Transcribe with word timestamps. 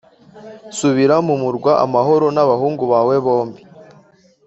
Subira 0.77 1.15
mu 1.27 1.35
murwa 1.43 1.71
amahoro 1.85 2.25
n’abahungu 2.35 2.83
bawe 2.91 3.15
bombi 3.25 3.61